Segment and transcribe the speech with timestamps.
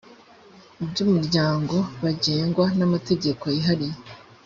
[0.83, 3.97] iby umuryango bagengwa n amategeko yihariye